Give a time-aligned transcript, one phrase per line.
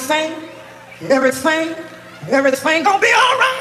[0.00, 0.32] everything,
[1.10, 1.74] everything,
[2.30, 3.59] everything gonna be all right.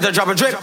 [0.00, 0.59] with a drop of drip.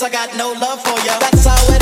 [0.00, 1.18] I got no love for ya.
[1.18, 1.81] That's how it.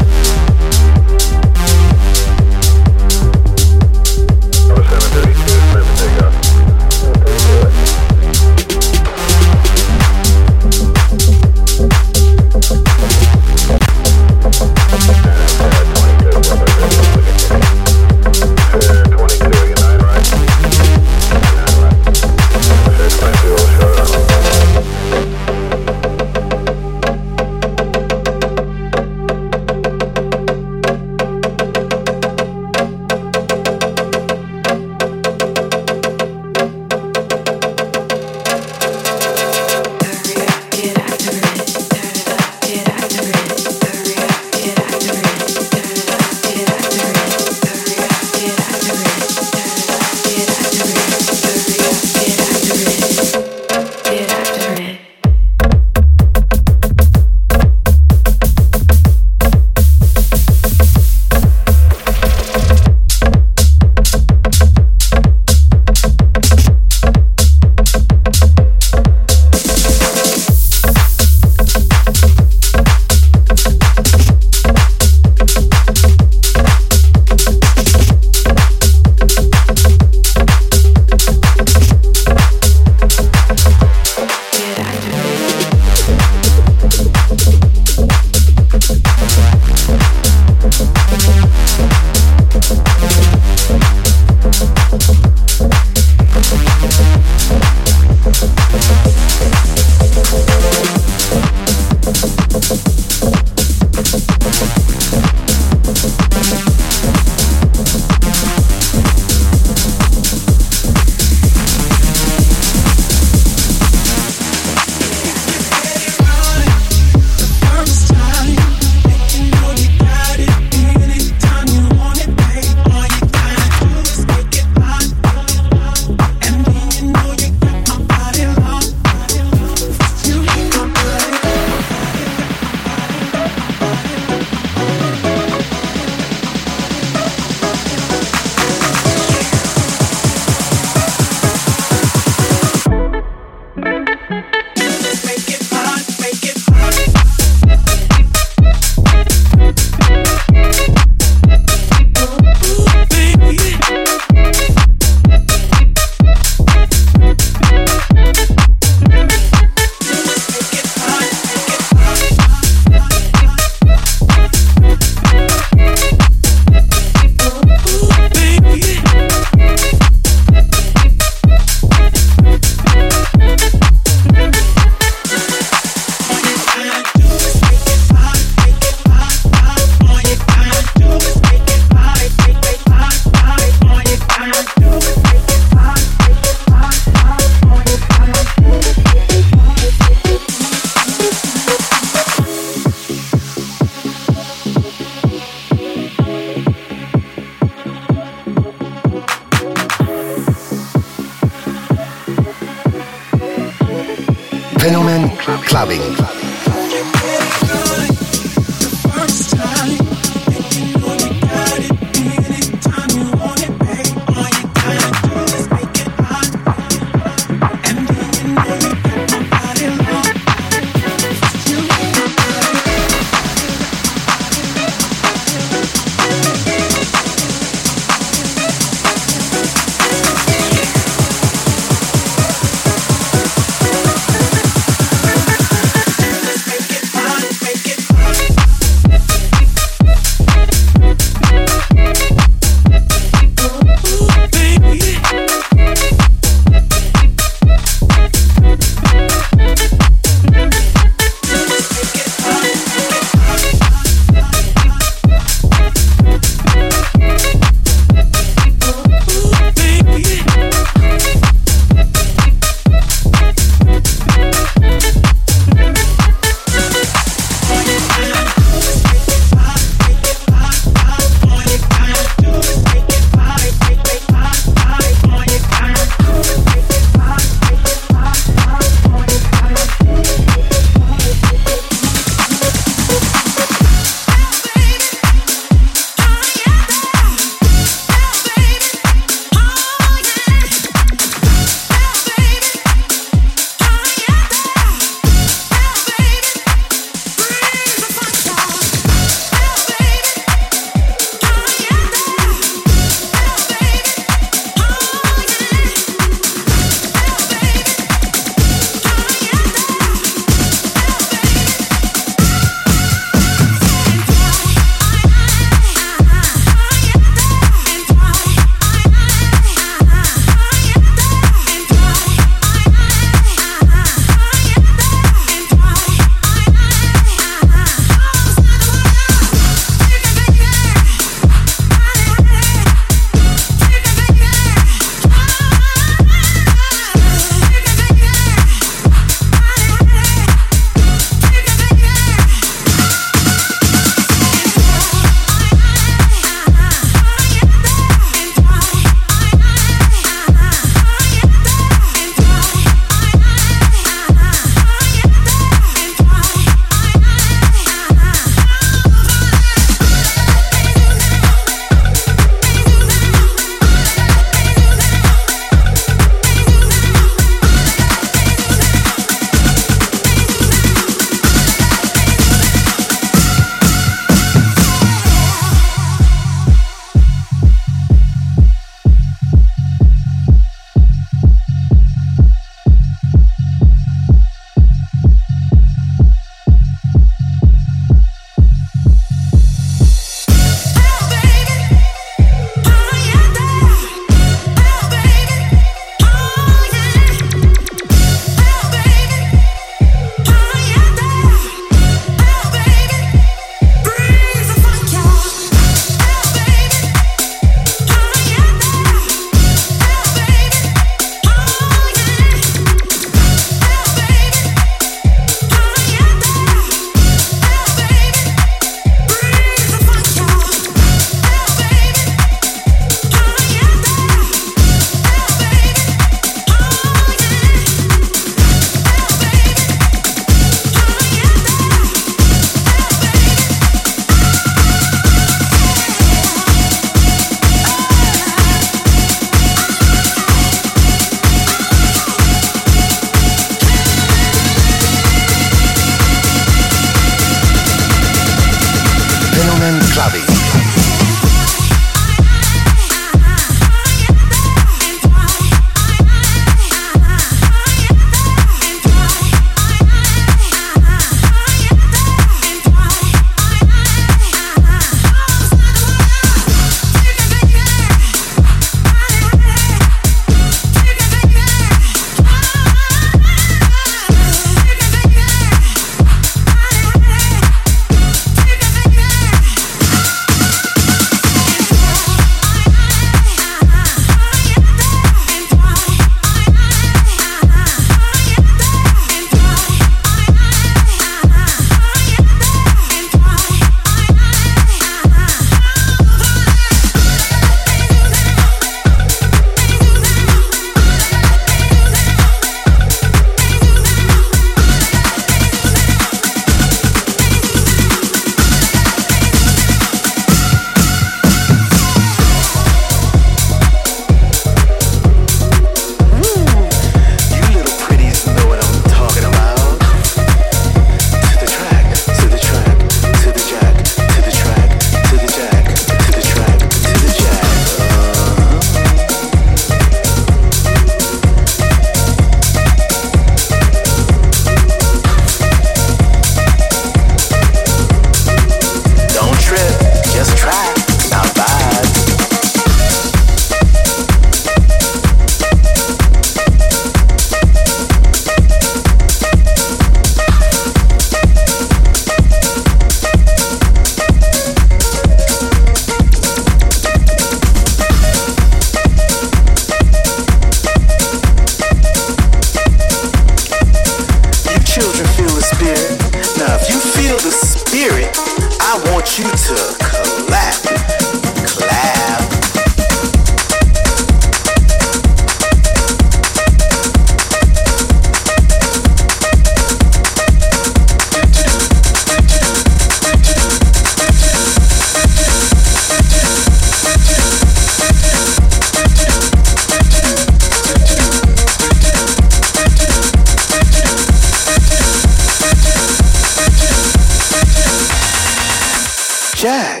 [599.62, 600.00] Jack.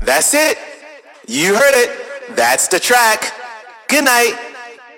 [0.00, 0.56] That's it.
[1.28, 1.90] You heard it.
[2.34, 3.34] That's the track.
[3.88, 4.49] Good night.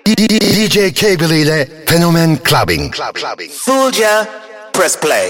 [0.05, 2.91] DJ Cable ile Fenomen Clubbing.
[2.91, 3.49] Club, clubbing.
[3.51, 4.25] Fooled ya.
[4.73, 5.29] Press play.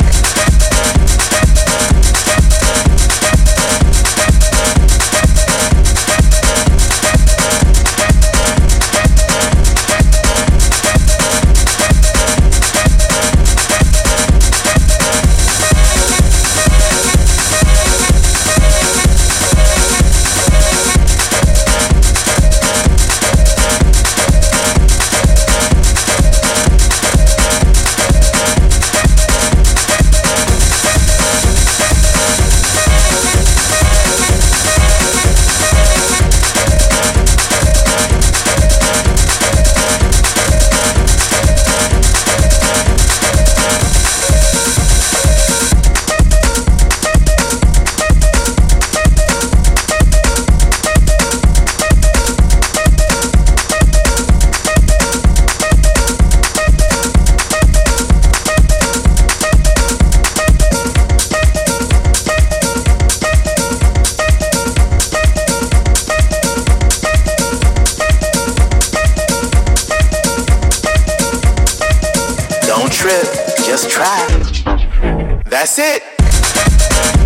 [75.53, 77.22] That's it.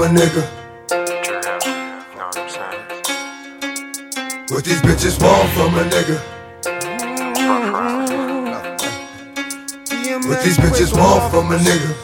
[0.00, 0.42] A nigga?
[4.50, 6.18] What these bitches want from a nigga?
[10.28, 11.94] What these bitches want from a nigga?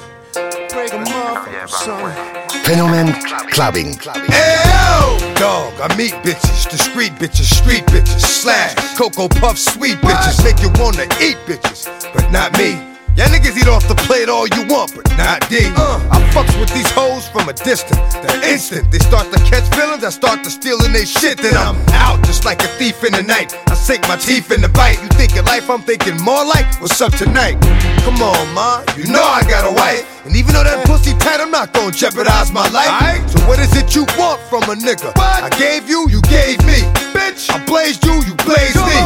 [2.65, 3.13] Fenomen
[3.51, 3.99] Clubbing.
[4.07, 10.61] L dog, I meet bitches, discreet bitches, street bitches, slash cocoa puff sweet bitches, make
[10.63, 12.92] you wanna eat bitches, but not me.
[13.15, 15.69] Y'all niggas eat off the plate all you want, but not D.
[15.77, 18.01] Uh, I fucks with these hoes from a distance.
[18.25, 21.37] The instant they start to catch feelings, I start to stealing they shit.
[21.37, 23.53] Then I'm out just like a thief in the night.
[23.69, 24.97] I sink my teeth in the bite.
[25.03, 27.61] You thinking life, I'm thinking more like what's up tonight.
[28.05, 30.03] Come on, ma, you know I got a wife.
[30.27, 32.91] And even though that pussy tight, I'm not gonna jeopardize my life.
[33.31, 35.15] So what is it you want from a nigga?
[35.17, 36.83] I gave you, you gave me.
[37.15, 38.99] Bitch, I blazed you, you blazed me.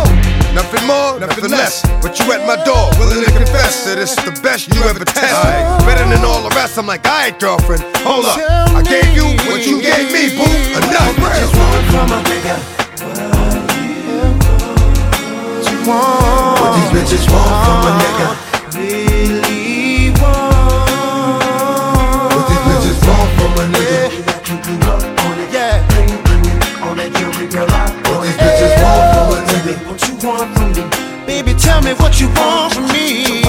[0.56, 1.84] Nothing more, nothing less.
[2.00, 5.36] But you at my door, willing to confess that it's the best you ever test.
[5.84, 6.78] Better than all the rest.
[6.78, 8.40] I'm like, alright, girlfriend, hold up.
[8.72, 10.48] I gave you what you gave me, boo.
[10.80, 11.20] Enough.
[11.92, 12.56] from a nigga.
[15.84, 18.45] What these bitches want from a nigga.
[18.76, 20.52] Really want.
[22.34, 24.04] What these bitches want from a nigga.
[25.50, 25.80] Yeah.
[28.04, 29.88] What these bitches want from.
[29.88, 30.82] What you want from me?
[31.26, 33.45] Baby, tell me what you want from me.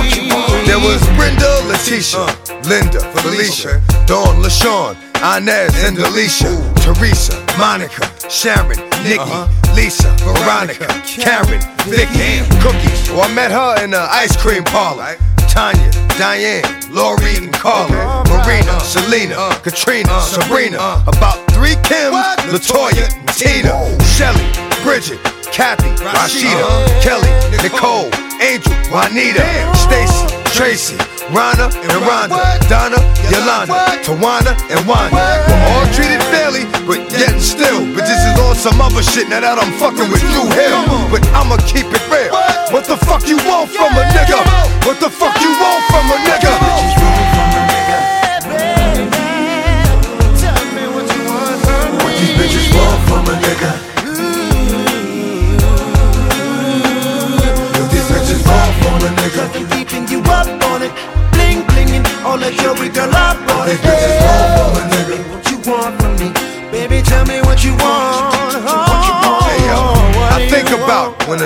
[0.88, 2.24] Was Brenda, Letitia,
[2.64, 6.48] Linda, Felicia, Dawn, LaShawn, Inez, and Alicia,
[6.80, 9.76] Teresa, Monica, Sharon, Nikki, uh-huh.
[9.76, 11.60] Lisa, Veronica, Karen,
[11.92, 12.96] Vicky, Cookie.
[13.12, 15.18] Oh, I met her in the ice cream parlor.
[15.52, 18.24] Tanya, Diane, Lori, and Carla, uh-huh.
[18.32, 18.80] Marina, uh-huh.
[18.80, 22.16] Selena, Katrina, Sabrina, about three Kims,
[22.48, 23.76] Latoya, Tina,
[24.16, 24.48] Shelly,
[24.88, 25.20] Bridget,
[25.52, 27.28] Kathy, Rashida, Kelly,
[27.62, 28.08] Nicole,
[28.40, 29.44] Angel, Juanita,
[29.76, 30.27] Stacy,
[30.58, 30.98] Tracy,
[31.30, 32.98] Rana and Rhonda, Donna,
[33.30, 35.22] Yolanda, Tawana and Wanda.
[35.46, 39.42] We're all treated fairly, but yet and still, bitches is on some other shit now
[39.42, 40.82] that I'm fucking with you Hill.
[41.14, 42.34] But I'ma keep it real.
[42.74, 44.42] What the fuck you want from a nigga?
[44.82, 46.97] What the fuck you want from a nigga?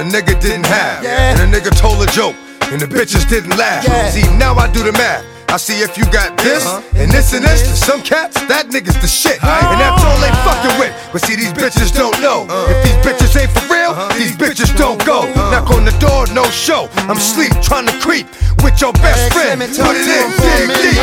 [0.02, 1.04] a nigga didn't have.
[1.04, 1.32] Yeah.
[1.32, 2.36] And a nigga told a joke,
[2.74, 3.86] and the bitches didn't laugh.
[3.86, 4.10] Yeah.
[4.10, 5.26] See, now I do the math.
[5.47, 6.82] I see if you got this uh-huh.
[6.95, 7.62] and this and this.
[7.68, 9.38] To some cats, that nigga's the shit.
[9.43, 10.95] And that's all they fucking with.
[11.12, 12.47] But see, these bitches don't know.
[12.49, 12.72] Uh-huh.
[12.72, 14.18] If these bitches ain't for real, uh-huh.
[14.18, 15.28] these bitches don't go.
[15.28, 15.52] Uh-huh.
[15.52, 16.89] Knock on the door, no show.
[17.06, 18.26] I'm sleep trying to creep
[18.64, 19.62] with your best friend.
[19.62, 20.97] Put it in, dig deep.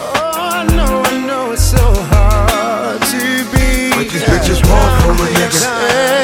[0.00, 3.22] Oh, I I know it's so hard to
[3.52, 3.90] be.
[3.98, 6.23] What these bitches want from a nigga.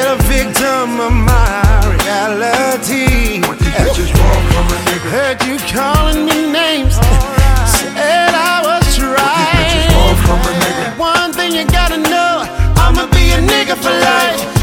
[5.31, 6.97] heard you calling me names.
[6.97, 7.67] Right.
[7.67, 10.97] Said I was right.
[10.97, 12.43] One thing you gotta know,
[12.75, 14.60] I'ma be a nigga for life.